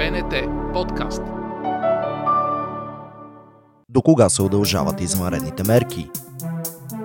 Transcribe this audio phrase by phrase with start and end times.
[0.00, 0.34] БНТ
[0.72, 1.22] подкаст.
[3.88, 6.10] До кога се удължават извънредните мерки?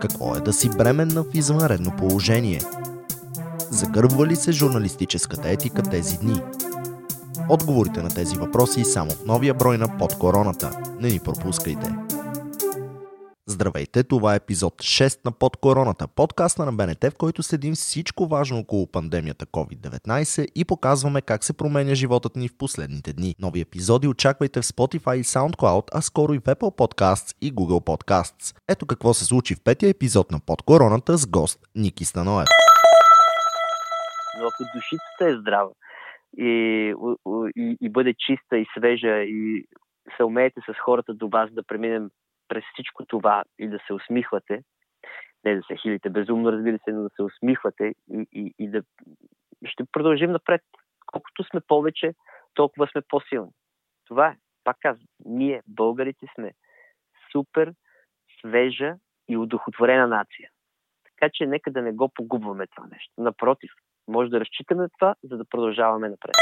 [0.01, 2.61] Какво е да си бременна в извънредно положение?
[3.69, 6.41] Загърбва ли се журналистическата етика тези дни?
[7.49, 10.79] Отговорите на тези въпроси само в новия брой на Под короната.
[10.99, 12.04] Не ни пропускайте!
[13.47, 18.27] Здравейте, това е епизод 6 на Под короната, подкаста на БНТ, в който следим всичко
[18.27, 23.35] важно около пандемията COVID-19 и показваме как се променя животът ни в последните дни.
[23.39, 27.85] Нови епизоди очаквайте в Spotify и SoundCloud, а скоро и в Apple Podcasts и Google
[27.85, 28.57] Podcasts.
[28.69, 32.47] Ето какво се случи в петия епизод на Под короната с гост Ники Станоев.
[34.39, 35.71] Но ако душицата е здрава
[36.37, 36.49] и,
[37.57, 39.65] и, и бъде чиста и свежа и
[40.17, 42.09] се умеете с хората до вас да преминем
[42.47, 44.63] през всичко това и да се усмихвате,
[45.45, 48.83] не да се хилите безумно, разбира се, но да се усмихвате и, и, и да
[49.65, 50.61] ще продължим напред.
[51.05, 52.13] Колкото сме повече,
[52.53, 53.51] толкова сме по-силни.
[54.05, 54.37] Това е.
[54.63, 56.51] Пак казвам, ние, българите, сме
[57.31, 57.73] супер,
[58.39, 58.95] свежа
[59.29, 60.49] и удохотворена нация.
[61.03, 63.13] Така че нека да не го погубваме това нещо.
[63.17, 63.71] Напротив,
[64.07, 66.35] може да разчитаме това, за да продължаваме напред.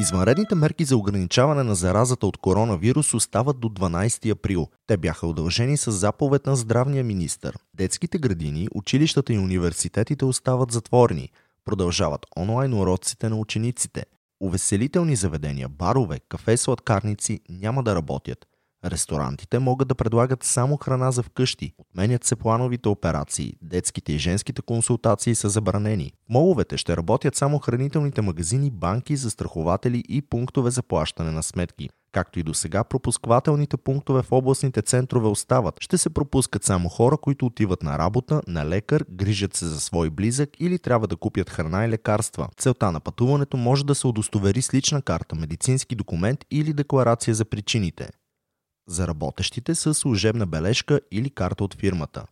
[0.00, 4.68] Извънредните мерки за ограничаване на заразата от коронавирус остават до 12 април.
[4.86, 7.52] Те бяха удължени с заповед на здравния министр.
[7.74, 11.30] Детските градини, училищата и университетите остават затворени.
[11.64, 14.04] Продължават онлайн уроците на учениците.
[14.40, 18.46] Увеселителни заведения, барове, кафе сладкарници няма да работят.
[18.84, 21.72] Ресторантите могат да предлагат само храна за вкъщи.
[21.78, 23.54] Отменят се плановите операции.
[23.62, 26.12] Детските и женските консултации са забранени.
[26.28, 31.88] Моловете ще работят само хранителните магазини, банки, застрахователи и пунктове за плащане на сметки.
[32.12, 35.74] Както и до сега, пропусквателните пунктове в областните центрове остават.
[35.80, 40.10] Ще се пропускат само хора, които отиват на работа, на лекар, грижат се за свой
[40.10, 42.48] близък или трябва да купят храна и лекарства.
[42.56, 47.44] Целта на пътуването може да се удостовери с лична карта, медицински документ или декларация за
[47.44, 48.08] причините
[48.88, 52.26] за работещите с служебна бележка или карта от фирмата.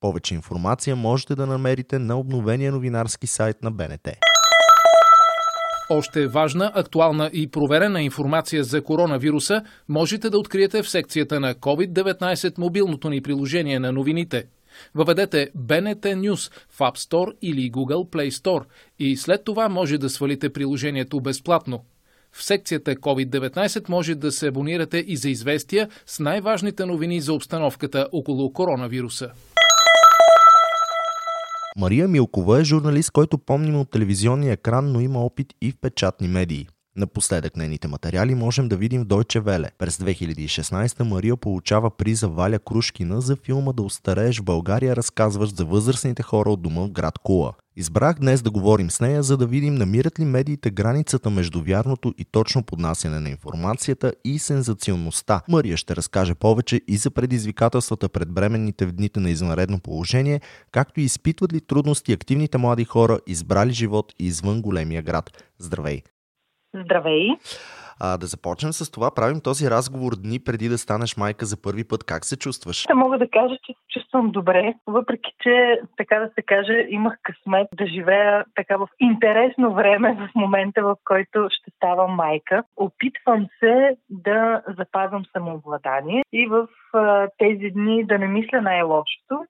[0.00, 4.08] Повече информация можете да намерите на обновения новинарски сайт на БНТ.
[5.90, 12.58] Още важна, актуална и проверена информация за коронавируса можете да откриете в секцията на COVID-19
[12.58, 14.44] мобилното ни приложение на новините.
[14.94, 18.64] Въведете BNT News в App Store или Google Play Store
[18.98, 21.84] и след това може да свалите приложението безплатно–
[22.32, 28.08] в секцията COVID-19 може да се абонирате и за известия с най-важните новини за обстановката
[28.12, 29.30] около коронавируса.
[31.78, 36.28] Мария Милкова е журналист, който помним от телевизионния екран, но има опит и в печатни
[36.28, 36.68] медии.
[36.96, 39.70] Напоследък нейните материали можем да видим в Deutsche Welle.
[39.78, 45.64] През 2016 Мария получава приза Валя Крушкина за филма Да остарееш в България, разказващ за
[45.64, 47.54] възрастните хора от дома в град Кула.
[47.78, 52.14] Избрах днес да говорим с нея, за да видим намират ли медиите границата между вярното
[52.18, 55.42] и точно поднасяне на информацията и сензационността.
[55.48, 60.40] Мария ще разкаже повече и за предизвикателствата пред бременните в дните на извънредно положение,
[60.72, 65.30] както и изпитват ли трудности активните млади хора, избрали живот извън големия град.
[65.58, 66.02] Здравей!
[66.76, 67.28] Здравей!
[68.00, 69.10] А, да започнем с това.
[69.14, 72.04] Правим този разговор дни преди да станеш майка за първи път.
[72.04, 72.86] Как се чувстваш?
[72.94, 77.68] Мога да кажа, че се чувствам добре, въпреки че, така да се каже, имах късмет
[77.74, 82.62] да живея така в интересно време в момента, в който ще ставам майка.
[82.76, 89.44] Опитвам се да запазвам самообладание и в а, тези дни да не мисля най-лошото,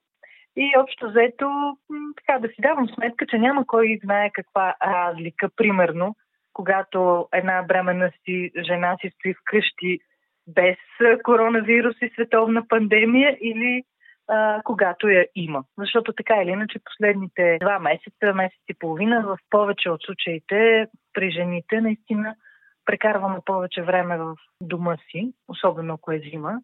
[0.59, 1.77] и общо взето,
[2.17, 6.15] така да си давам сметка, че няма кой знае каква разлика, примерно,
[6.57, 9.99] когато една бременна си жена си стои вкъщи
[10.47, 10.77] без
[11.23, 13.83] коронавирус и световна пандемия или
[14.27, 15.63] а, когато я има.
[15.77, 21.31] Защото така или иначе последните два месеца, месец и половина, в повече от случаите при
[21.31, 22.35] жените наистина
[22.85, 26.59] прекарваме повече време в дома си, особено ако е зима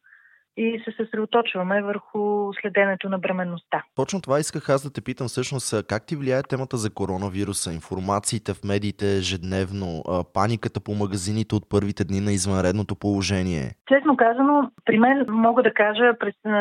[0.58, 3.84] и се съсредоточваме върху следенето на бременността.
[3.96, 8.54] Точно това исках аз да те питам всъщност как ти влияе темата за коронавируса, информациите
[8.54, 10.04] в медиите ежедневно,
[10.34, 13.72] паниката по магазините от първите дни на извънредното положение?
[13.88, 16.14] Честно казано, при мен мога да кажа,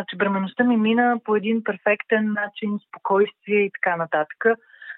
[0.09, 4.45] че бременността ми мина по един перфектен начин, спокойствие и така нататък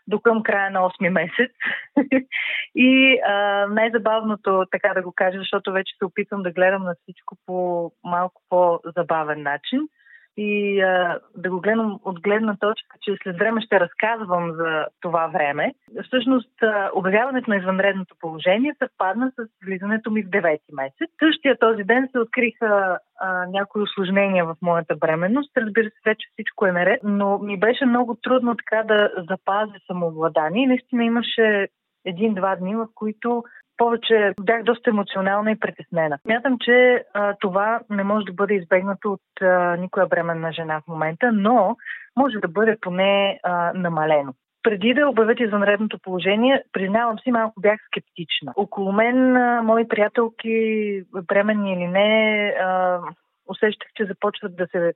[0.06, 1.50] до към края на 8 месец.
[2.74, 7.36] и а, най-забавното, така да го кажа, защото вече се опитвам да гледам на всичко
[7.46, 9.80] по малко по-забавен начин–
[10.36, 15.26] и а, да го гледам от гледна точка, че след време ще разказвам за това
[15.26, 15.75] време.
[16.06, 21.10] Всъщност, а, обявяването на извънредното положение съвпадна с влизането ми в 9 месец.
[21.19, 25.56] Същия този ден се откриха а, някои осложнения в моята бременност.
[25.56, 30.66] Разбира се, вече всичко е наред, но ми беше много трудно така да запазя самообладание.
[30.66, 31.69] Наистина имаше
[32.04, 33.44] един-два дни, в които
[33.76, 36.19] повече бях доста емоционална и притеснена.
[36.25, 40.88] Мятам, че а, това не може да бъде избегнато от а, никоя бременна жена в
[40.88, 41.76] момента, но
[42.17, 44.35] може да бъде поне а, намалено
[44.65, 48.53] преди да обявят извънредното положение, признавам си, малко бях скептична.
[48.56, 49.32] Около мен,
[49.65, 53.00] мои приятелки, бременни или не, а,
[53.49, 54.94] усещах, че започват да се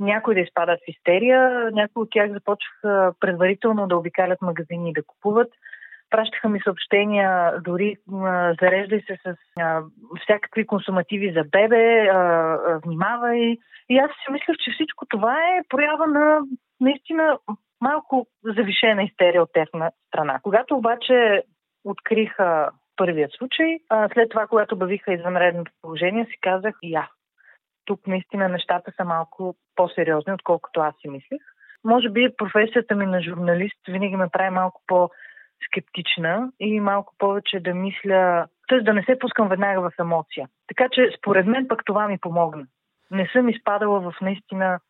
[0.00, 5.02] някои да изпадат в истерия, някои от тях започнаха предварително да обикалят магазини и да
[5.02, 5.48] купуват.
[6.10, 9.82] Пращаха ми съобщения, дори а, зареждай се с а,
[10.22, 13.56] всякакви консумативи за бебе, а, а, внимавай.
[13.88, 16.40] И аз си мислях, че всичко това е проява на
[16.80, 17.38] наистина
[17.80, 20.40] малко завишена истерия от техна страна.
[20.42, 21.42] Когато обаче
[21.84, 27.08] откриха първият случай, а след това, когато обявиха извънредното положение, си казах, я,
[27.84, 31.40] тук наистина нещата са малко по-сериозни, отколкото аз си мислех.
[31.84, 34.82] Може би професията ми на журналист винаги ме прави малко
[35.60, 38.80] по-скептична и малко повече да мисля, т.е.
[38.80, 40.48] да не се пускам веднага в емоция.
[40.68, 42.66] Така че според мен пък това ми помогна.
[43.10, 44.80] Не съм изпадала в наистина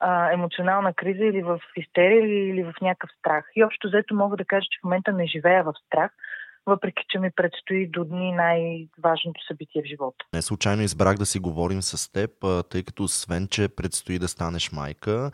[0.00, 3.44] а, емоционална криза или в истерия или, или в някакъв страх.
[3.56, 6.10] И общо взето мога да кажа, че в момента не живея в страх,
[6.66, 10.24] въпреки че ми предстои до дни най-важното събитие в живота.
[10.34, 12.30] Не случайно избрах да си говорим с теб,
[12.70, 15.30] тъй като освен, че предстои да станеш майка,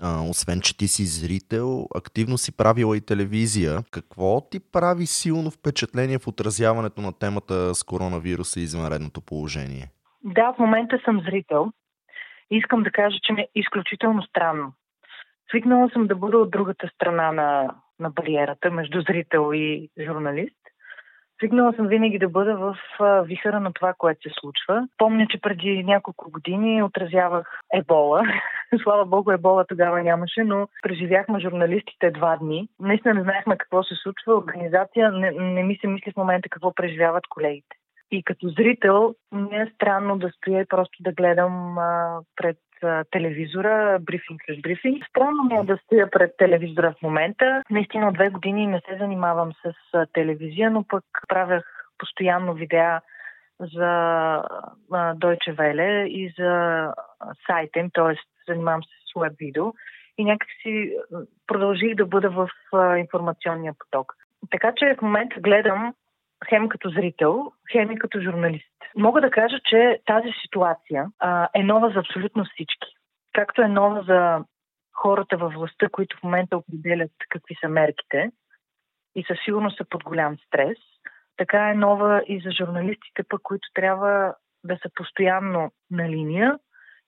[0.00, 3.78] а, освен, че ти си зрител, активно си правила и телевизия.
[3.90, 9.86] Какво ти прави силно впечатление в отразяването на темата с коронавируса и извънредното положение?
[10.24, 11.72] Да, в момента съм зрител.
[12.50, 14.72] Искам да кажа, че ми е изключително странно.
[15.50, 20.63] Свикнала съм да бъда от другата страна на, на бариерата между зрител и журналист.
[21.44, 22.76] Свикнала съм винаги да бъда в
[23.26, 24.88] вихара на това, което се случва.
[24.98, 28.22] Помня, че преди няколко години отразявах ебола.
[28.82, 32.68] Слава Богу, ебола тогава нямаше, но преживяхме журналистите два дни.
[32.80, 34.34] Наистина не знаехме какво се случва.
[34.34, 37.76] Организация не, не ми се мисли в момента какво преживяват колегите.
[38.10, 42.56] И като зрител не е странно да стоя и просто да гледам а, пред
[43.10, 45.04] телевизора, брифинг след брифинг.
[45.10, 47.62] Странно ми е да стоя пред телевизора в момента.
[47.70, 49.74] Наистина две години не се занимавам с
[50.12, 51.64] телевизия, но пък правях
[51.98, 53.00] постоянно видеа
[53.60, 54.42] за
[54.92, 56.92] Deutsche Welle и за
[57.46, 58.14] сайта им, т.е.
[58.52, 59.72] занимавам се с веб видео
[60.18, 60.96] и някакси
[61.46, 62.48] продължих да бъда в
[62.98, 64.12] информационния поток.
[64.50, 65.94] Така че в момента гледам
[66.48, 68.74] хем като зрител, хем и като журналист.
[68.96, 72.88] Мога да кажа, че тази ситуация а, е нова за абсолютно всички.
[73.32, 74.44] Както е нова за
[74.92, 78.30] хората във властта, които в момента определят какви са мерките
[79.14, 80.78] и със сигурност са под голям стрес,
[81.36, 84.34] така е нова и за журналистите, пък, които трябва
[84.64, 86.58] да са постоянно на линия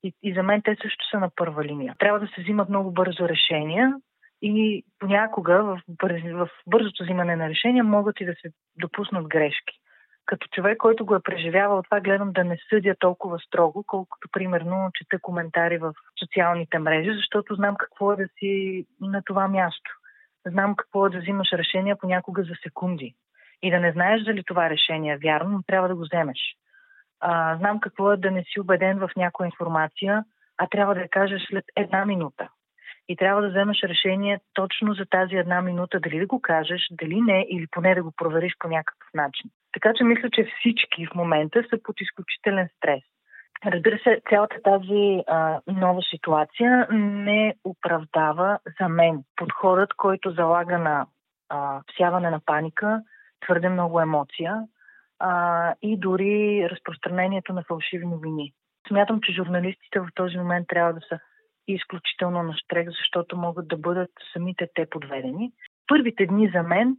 [0.05, 1.95] и, и за мен те също са на първа линия.
[1.99, 3.95] Трябва да се взимат много бързо решения
[4.43, 8.51] и понякога в, бърз, в бързото взимане на решения могат и да се
[8.81, 9.81] допуснат грешки.
[10.27, 14.91] Като човек, който го е преживявал, това гледам да не съдя толкова строго, колкото примерно
[14.95, 19.91] чета коментари в социалните мрежи, защото знам какво е да си на това място.
[20.47, 23.15] Знам какво е да взимаш решения понякога за секунди.
[23.63, 26.39] И да не знаеш дали това решение е вярно, но трябва да го вземеш.
[27.21, 30.25] А, знам какво е да не си убеден в някоя информация,
[30.59, 32.49] а трябва да я кажеш след една минута
[33.09, 37.21] и трябва да вземеш решение точно за тази една минута, дали да го кажеш, дали
[37.21, 39.51] не, или поне да го провериш по някакъв начин.
[39.73, 43.03] Така че мисля, че всички в момента са под изключителен стрес.
[43.65, 51.07] Разбира се, цялата тази а, нова ситуация не оправдава за мен подходът, който залага на
[51.49, 53.03] а, всяване на паника,
[53.45, 54.63] твърде много емоция
[55.19, 58.53] а, и дори разпространението на фалшиви новини.
[58.89, 61.19] Смятам, че журналистите в този момент трябва да са
[61.69, 65.53] изключително на штрек, защото могат да бъдат самите те подведени.
[65.87, 66.97] Първите дни за мен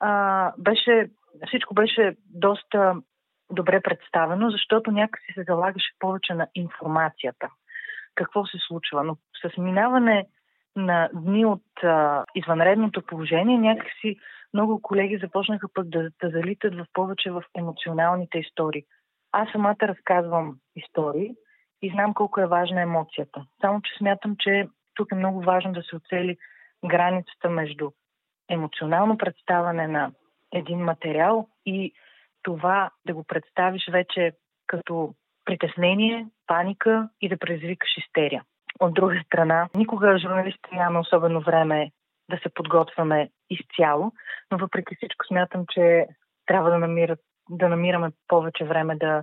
[0.00, 1.10] а, беше,
[1.46, 2.94] всичко беше доста
[3.50, 7.48] добре представено, защото някакси се залагаше повече на информацията.
[8.14, 9.04] Какво се случва.
[9.04, 10.26] Но с минаване
[10.76, 14.16] на дни от а, извънредното положение, някакси
[14.54, 18.82] много колеги започнаха пък да, да залитат в повече в емоционалните истории.
[19.32, 21.34] Аз самата разказвам истории,
[21.82, 23.44] и знам колко е важна емоцията.
[23.60, 26.36] Само, че смятам, че тук е много важно да се оцели
[26.84, 27.90] границата между
[28.50, 30.12] емоционално представане на
[30.54, 31.92] един материал и
[32.42, 34.32] това да го представиш вече
[34.66, 38.42] като притеснение, паника и да предизвикаш истерия.
[38.80, 41.90] От друга страна, никога журналистите няма особено време
[42.30, 44.12] да се подготвяме изцяло,
[44.50, 46.06] но въпреки всичко смятам, че
[46.46, 47.20] трябва да, намират,
[47.50, 49.22] да намираме повече време да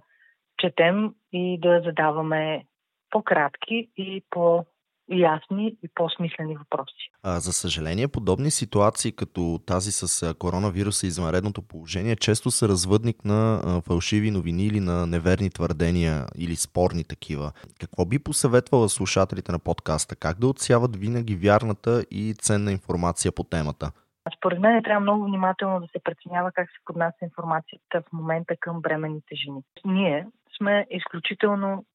[0.58, 2.66] четем и да задаваме
[3.10, 4.66] по-кратки и по
[5.10, 7.12] ясни и по-смислени въпроси.
[7.24, 13.26] А, за съжаление, подобни ситуации, като тази с коронавируса и извънредното положение, често са развъдник
[13.26, 17.52] на фалшиви новини или на неверни твърдения или спорни такива.
[17.80, 20.16] Какво би посъветвала слушателите на подкаста?
[20.16, 23.92] Как да отсяват винаги вярната и ценна информация по темата?
[24.38, 28.82] Според мен трябва много внимателно да се преценява как се поднася информацията в момента към
[28.82, 29.62] бременните жени.
[29.86, 31.86] Ние сме изключително,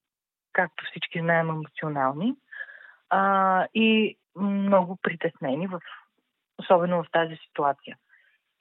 [0.53, 2.35] както всички знаем, емоционални
[3.11, 5.81] а, и много притеснени, в,
[6.59, 7.97] особено в тази ситуация.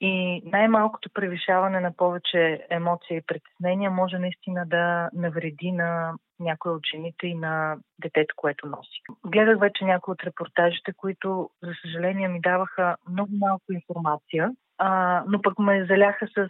[0.00, 6.82] И най-малкото превишаване на повече емоция и притеснения може наистина да навреди на някой от
[6.94, 9.00] жените и на детето, което носи.
[9.26, 15.42] Гледах вече някои от репортажите, които, за съжаление, ми даваха много малко информация, а, но
[15.42, 16.48] пък ме заляха с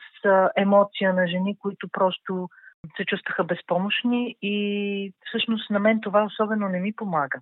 [0.57, 2.49] емоция на жени, които просто
[2.97, 7.41] се чувстваха безпомощни и всъщност на мен това особено не ми помага.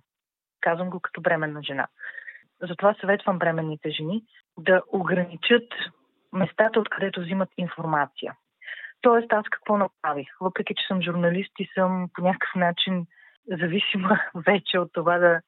[0.61, 1.87] Казвам го като бременна жена.
[2.61, 4.23] Затова съветвам бременните жени
[4.57, 5.73] да ограничат
[6.33, 8.35] местата, откъдето взимат информация.
[9.01, 10.27] Тоест, аз какво направих?
[10.41, 13.05] Въпреки, че съм журналист и съм по някакъв начин
[13.47, 15.41] зависима вече от това да,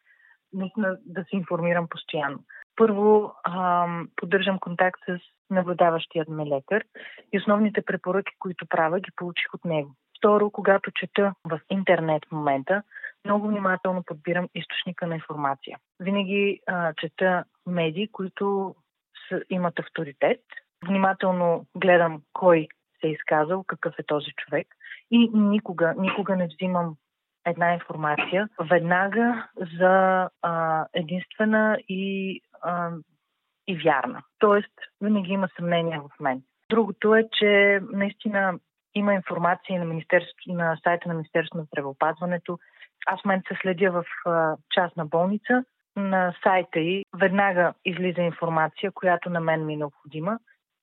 [1.05, 2.39] да се информирам постоянно.
[2.75, 6.83] Първо, ам, поддържам контакт с наблюдаващият ме лекар
[7.33, 9.91] и основните препоръки, които правя, ги получих от него.
[10.17, 12.83] Второ, когато чета в интернет в момента,
[13.25, 15.77] много внимателно подбирам източника на информация.
[15.99, 18.75] Винаги а, чета медии, които
[19.29, 20.41] са, имат авторитет.
[20.87, 22.67] Внимателно гледам кой
[23.01, 24.67] се е изказал, какъв е този човек
[25.11, 26.95] и никога, никога не взимам
[27.45, 29.47] една информация веднага
[29.79, 32.91] за а, единствена и, а,
[33.67, 34.23] и вярна.
[34.39, 36.41] Тоест, винаги има съмнение в мен.
[36.69, 38.59] Другото е, че наистина
[38.95, 40.01] има информация на,
[40.47, 42.59] на сайта на Министерството на здравеопазването.
[43.05, 45.63] Аз в момента се следя в а, частна болница.
[45.95, 50.39] На сайта й веднага излиза информация, която на мен ми е необходима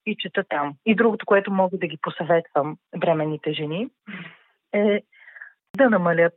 [0.06, 0.74] и чета там.
[0.86, 3.88] И другото, което мога да ги посъветвам бременните жени,
[4.72, 5.02] е
[5.78, 6.34] да намалят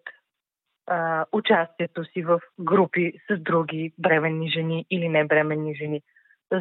[0.87, 6.01] а, участието си в групи с други бременни жени или не бременни жени.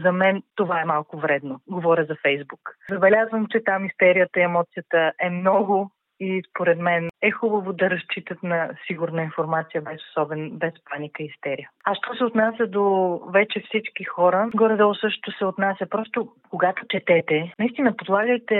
[0.05, 1.61] За мен това е малко вредно.
[1.71, 2.61] Говоря за Фейсбук.
[2.91, 8.43] Забелязвам, че там истерията и емоцията е много и според мен е хубаво да разчитат
[8.43, 11.71] на сигурна информация без особен, без паника и истерия.
[11.85, 17.53] А що се отнася до вече всички хора, горе-долу също се отнася просто когато четете,
[17.59, 18.57] наистина подлагайте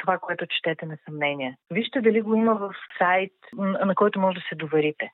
[0.00, 1.56] това, което четете на съмнение.
[1.70, 5.10] Вижте дали го има в сайт, на който може да се доверите.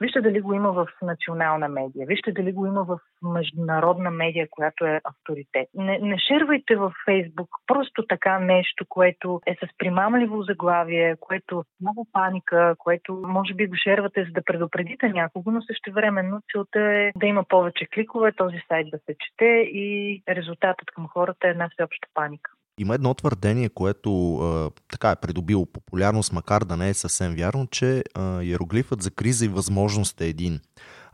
[0.00, 4.84] Вижте дали го има в национална медия, вижте дали го има в международна медия, която
[4.84, 5.68] е авторитет.
[5.74, 11.82] Не, не шервайте във Фейсбук просто така нещо, което е с примамливо заглавие, което е
[11.82, 16.80] много паника, което може би го шервате за да предупредите някого, но също времено целта
[16.80, 21.50] е да има повече кликове, този сайт да се чете и резултатът към хората е
[21.50, 22.50] една всеобща паника.
[22.78, 27.66] Има едно твърдение, което а, така е придобило популярност, макар да не е съвсем вярно,
[27.66, 30.60] че а, иероглифът за криза и възможност е един.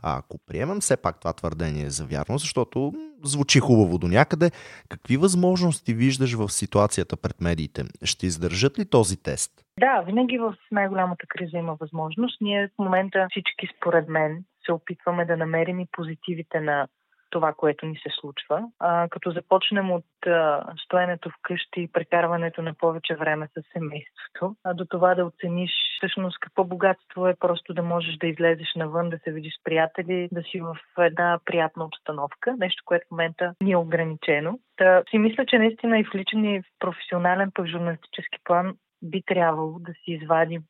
[0.03, 4.51] А ако приемем все пак това твърдение за вярно, защото звучи хубаво до някъде,
[4.89, 7.83] какви възможности виждаш в ситуацията пред медиите?
[8.03, 9.51] Ще издържат ли този тест?
[9.79, 12.41] Да, винаги в най-голямата криза има възможност.
[12.41, 16.87] Ние в момента всички, според мен, се опитваме да намерим и позитивите на
[17.29, 18.63] това, което ни се случва.
[18.79, 24.73] А, като започнем от а, стоенето вкъщи и прекарването на повече време с семейството, а
[24.73, 29.19] до това да оцениш всъщност какво богатство е просто да можеш да излезеш навън, да
[29.19, 33.71] се видиш с приятели, да си в една приятна обстановка, нещо, което в момента ни
[33.71, 34.59] е ограничено.
[34.77, 39.23] Та си мисля, че наистина и в личен и в професионален, пък журналистически план би
[39.25, 40.61] трябвало да си извадим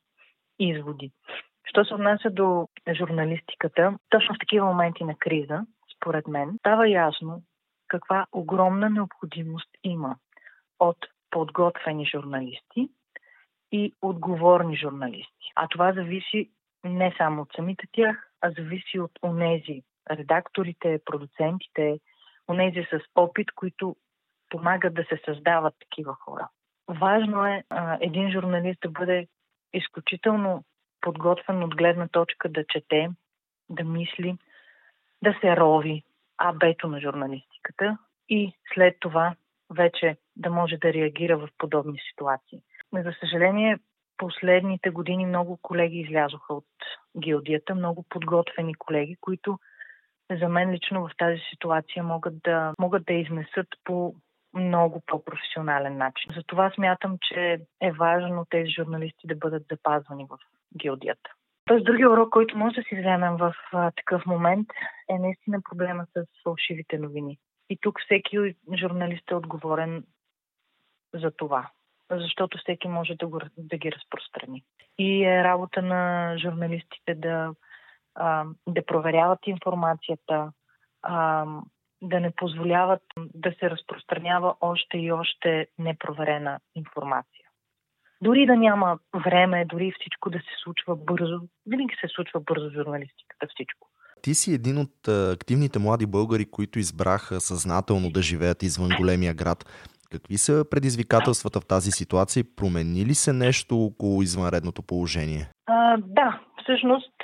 [0.58, 1.10] изводи.
[1.68, 5.60] Що се отнася до журналистиката, точно в такива моменти на криза,
[6.00, 7.42] според мен, става ясно
[7.88, 10.16] каква огромна необходимост има
[10.78, 10.96] от
[11.30, 12.88] подготвени журналисти
[13.72, 15.52] и отговорни журналисти.
[15.54, 16.50] А това зависи
[16.84, 22.00] не само от самите тях, а зависи от онези редакторите, продуцентите,
[22.48, 23.96] онези с опит, които
[24.48, 26.48] помагат да се създават такива хора.
[26.88, 29.26] Важно е а, един журналист да бъде
[29.72, 30.64] изключително
[31.00, 33.10] подготвен от гледна точка да чете,
[33.70, 34.36] да мисли,
[35.22, 36.02] да се рови
[36.38, 37.98] абето на журналистиката
[38.28, 39.34] и след това
[39.70, 42.62] вече да може да реагира в подобни ситуации.
[42.92, 43.78] Но, за съжаление,
[44.16, 46.64] последните години много колеги излязоха от
[47.18, 49.58] гилдията, много подготвени колеги, които
[50.30, 54.14] за мен лично в тази ситуация могат да, могат да изнесат по
[54.54, 56.32] много по-професионален начин.
[56.36, 60.38] Затова смятам, че е важно тези журналисти да бъдат запазвани в
[60.76, 61.30] гилдията.
[61.68, 64.68] Тоест, другия урок, който може да си вземем в а, такъв момент,
[65.10, 67.38] е наистина проблема с фалшивите новини.
[67.70, 70.04] И тук всеки журналист е отговорен
[71.14, 71.70] за това,
[72.10, 74.64] защото всеки може да, го, да ги разпространи.
[74.98, 77.54] И е работа на журналистите да,
[78.14, 80.52] а, да проверяват информацията,
[81.02, 81.46] а,
[82.02, 87.47] да не позволяват да се разпространява още и още непроверена информация.
[88.22, 92.72] Дори да няма време, дори всичко да се случва бързо, винаги се случва бързо в
[92.72, 93.88] журналистиката всичко.
[94.22, 99.64] Ти си един от активните млади българи, които избраха съзнателно да живеят извън големия град.
[100.10, 102.44] Какви са предизвикателствата в тази ситуация?
[102.56, 105.50] Промени ли се нещо около извънредното положение?
[105.66, 107.14] А, да, всъщност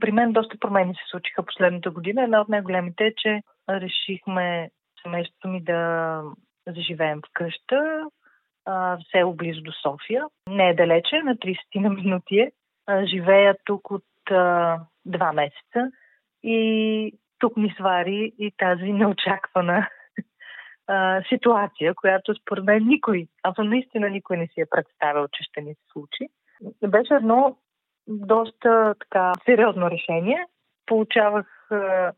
[0.00, 2.22] при мен доста промени се случиха последната година.
[2.22, 3.40] Една от най-големите е, че
[3.70, 4.70] решихме
[5.02, 6.22] семейството ми да
[6.66, 8.04] заживеем в къща,
[8.68, 10.24] в село близо до София.
[10.48, 12.52] Не е далече, на 30 на минути е.
[13.04, 14.04] Живея тук от
[15.04, 15.90] два месеца
[16.42, 19.88] и тук ми свари и тази неочаквана
[21.28, 25.74] ситуация, която според мен никой, а наистина никой не си е представил, че ще ни
[25.74, 26.28] се случи.
[26.88, 27.56] Беше едно
[28.06, 30.46] доста така сериозно решение.
[30.86, 32.12] Получавах а,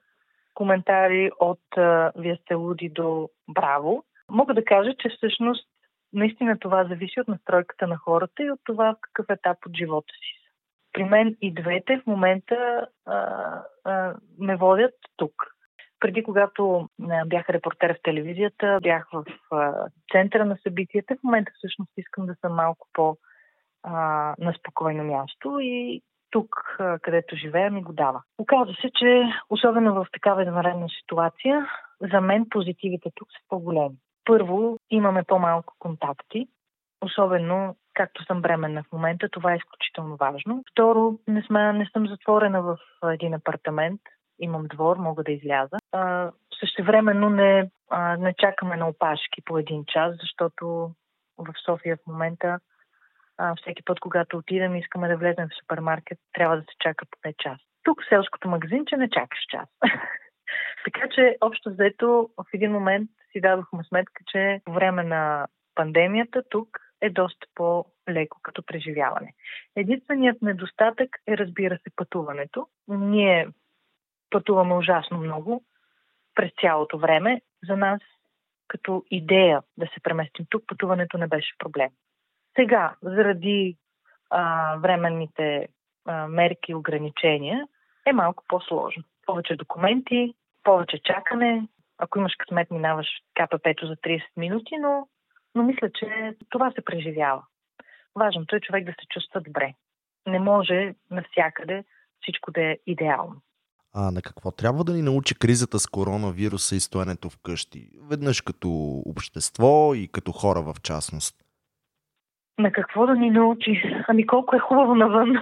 [0.55, 4.05] коментари от а, Вие сте луди до Браво.
[4.31, 5.69] Мога да кажа, че всъщност
[6.13, 10.13] наистина това зависи от настройката на хората и от това в какъв етап от живота
[10.13, 10.41] си.
[10.93, 13.17] При мен и двете в момента а,
[13.85, 15.33] а, ме водят тук.
[16.01, 16.89] Преди, когато
[17.27, 21.17] бях репортер в телевизията, бях в а, центъра на събитията.
[21.17, 23.17] В момента всъщност искам да съм малко по-
[23.83, 23.95] а,
[24.39, 28.23] на спокойно място и тук, а, където живея, ми го дава.
[28.39, 31.67] Оказва се, че особено в такава извънредна ситуация,
[32.13, 33.97] за мен позитивите тук са по-големи.
[34.31, 36.49] Първо, имаме по-малко контакти,
[37.05, 40.65] особено както съм бременна в момента, това е изключително важно.
[40.71, 44.01] Второ, не, сме, не съм затворена в един апартамент,
[44.41, 45.77] имам двор, мога да изляза.
[45.93, 47.71] А, същевременно не,
[48.19, 50.67] не чакаме на опашки по един час, защото
[51.39, 52.59] в София в момента
[53.39, 57.07] а, всеки път, когато отидем и искаме да влезем в супермаркет, трябва да се чака
[57.11, 57.59] поне час.
[57.83, 59.69] Тук в селското магазинче не чакаш час.
[60.85, 66.43] така че, общо взето, в един момент си дадохме сметка, че по време на пандемията
[66.51, 69.35] тук е доста по-леко като преживяване.
[69.77, 72.67] Единственият недостатък е, разбира се, пътуването.
[72.89, 73.49] Ние
[74.31, 75.65] пътуваме ужасно много
[76.35, 77.41] през цялото време.
[77.69, 78.01] За нас,
[78.69, 81.91] като идея да се преместим тук, пътуването не беше проблем.
[82.57, 83.77] Сега, заради
[84.31, 85.69] а, временните
[86.07, 87.69] а, мерки и ограничения,
[88.07, 89.03] е малко по-сложно.
[89.27, 91.69] Повече документи, повече чакане.
[92.03, 95.09] Ако имаш късмет, минаваш КПП-то за 30 минути, но,
[95.55, 97.43] но мисля, че това се преживява.
[98.15, 99.75] Важното е човек да се чувства добре.
[100.27, 101.85] Не може навсякъде
[102.21, 103.37] всичко да е идеално.
[103.95, 107.91] А на какво трябва да ни научи кризата с коронавируса и стоенето вкъщи?
[108.11, 108.69] Веднъж като
[109.07, 111.37] общество и като хора в частност.
[112.59, 113.83] На какво да ни научи?
[114.09, 115.37] Ами колко е хубаво навън.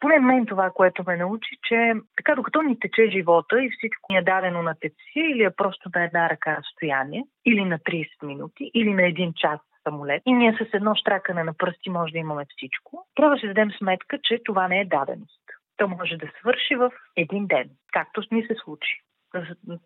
[0.00, 4.18] Поне мен това, което ме научи, че така докато ни тече живота и всичко ни
[4.18, 8.70] е дадено на теци, или е просто на една ръка разстояние, или на 30 минути,
[8.74, 12.44] или на един час самолет, и ние с едно штракане на пръсти може да имаме
[12.56, 15.42] всичко, трябва да си дадем сметка, че това не е даденост.
[15.76, 19.00] То може да свърши в един ден, както ни се случи.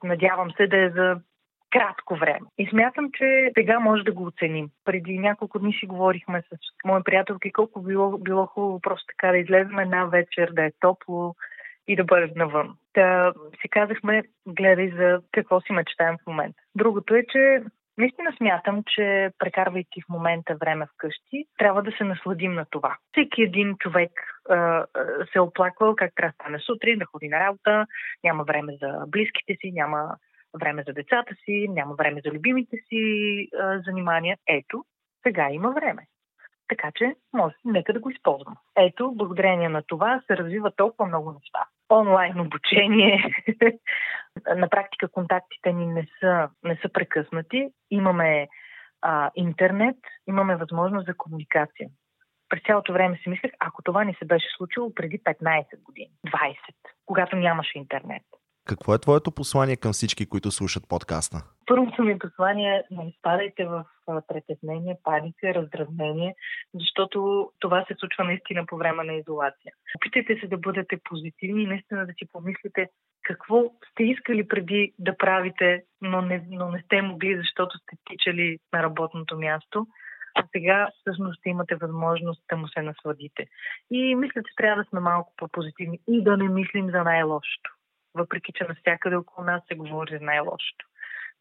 [0.05, 1.21] Надявам се да е за
[1.71, 2.47] кратко време.
[2.59, 4.69] И смятам, че сега може да го оценим.
[4.85, 9.39] Преди няколко дни си говорихме с мои приятелки колко било, било хубаво просто така да
[9.39, 11.35] излезем една вечер, да е топло
[11.89, 12.75] и да бъдем навън.
[12.93, 16.63] Та си казахме, гледай за какво си мечтаем в момента.
[16.75, 17.63] Другото е, че
[17.99, 22.97] Наистина смятам, че прекарвайки в момента време вкъщи, трябва да се насладим на това.
[23.13, 24.11] Всеки един човек
[24.51, 24.87] а,
[25.33, 27.87] се оплаквал как трябва да стане сутрин, да ходи на работа,
[28.25, 30.17] няма време за близките си, няма
[30.59, 34.37] време за децата си, няма време за любимите си а, занимания.
[34.49, 34.85] Ето,
[35.23, 36.07] сега има време.
[36.69, 38.57] Така че, може, нека да го използвам.
[38.77, 41.67] Ето, благодарение на това се развива толкова много неща.
[41.91, 43.35] Онлайн обучение.
[44.57, 47.71] на практика контактите ни не са, не са прекъснати.
[47.91, 48.49] Имаме
[49.03, 49.97] а, интернет,
[50.29, 51.89] имаме възможност за комуникация.
[52.49, 56.55] През цялото време си мислех, ако това ни се беше случило преди 15 години, 20,
[57.07, 58.23] когато нямаше интернет.
[58.71, 61.37] Какво е твоето послание към всички, които слушат подкаста?
[61.67, 63.85] Първото ми послание е не изпадайте в
[64.29, 66.35] притеснение, паника, раздразнение,
[66.75, 69.73] защото това се случва наистина по време на изолация.
[69.97, 72.89] Опитайте се да бъдете позитивни и наистина да си помислите
[73.23, 78.59] какво сте искали преди да правите, но не, но не сте могли, защото сте тичали
[78.73, 79.87] на работното място.
[80.35, 83.47] а сега всъщност имате възможност да му се насладите.
[83.91, 87.71] И мисля, че трябва да сме малко по-позитивни и да не мислим за най-лошото.
[88.15, 90.87] Въпреки, че навсякъде около нас се говори за най-лошото.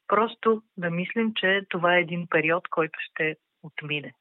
[0.07, 4.13] Просто да мислим, че това е един период, който ще отмине.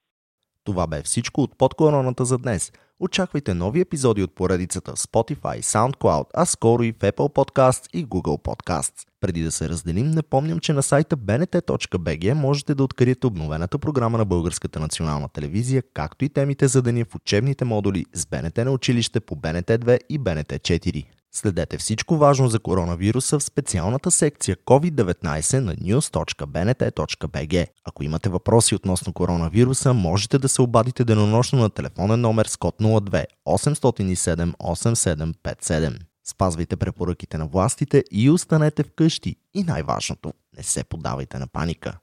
[0.63, 2.71] Това бе всичко от подкороната за днес.
[2.99, 8.05] Очаквайте нови епизоди от поредицата в Spotify, SoundCloud, а скоро и в Apple Podcasts и
[8.05, 9.07] Google Podcasts.
[9.21, 14.25] Преди да се разделим, напомням, че на сайта bnt.bg можете да откриете обновената програма на
[14.25, 19.35] Българската национална телевизия, както и темите задани в учебните модули с БНТ на училище по
[19.35, 21.18] БНТ 2 и БНТ 4.
[21.31, 27.67] Следете всичко важно за коронавируса в специалната секция COVID-19 на news.bnt.bg.
[27.85, 32.75] Ако имате въпроси относно коронавируса, можете да се обадите денонощно на телефонен номер с код
[32.79, 35.99] 02 807 8757.
[36.27, 39.35] Спазвайте препоръките на властите и останете вкъщи.
[39.53, 41.97] И най-важното, не се подавайте на паника.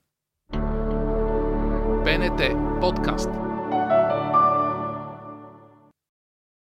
[2.05, 2.41] БНТ
[2.81, 3.29] подкаст.